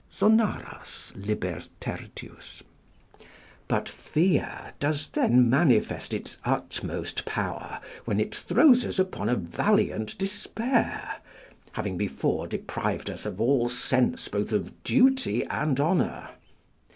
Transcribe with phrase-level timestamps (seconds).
[0.11, 1.45] [Zonaras, lib.
[1.45, 2.31] iii.]
[3.67, 10.17] But fear does then manifest its utmost power when it throws us upon a valiant
[10.17, 11.17] despair,
[11.73, 16.29] having before deprived us of all sense both of duty and honour.